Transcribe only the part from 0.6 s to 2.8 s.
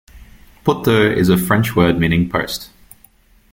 "Poteau" is a French word meaning post.